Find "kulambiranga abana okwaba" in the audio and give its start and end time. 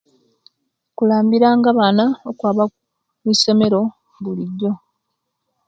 0.95-2.63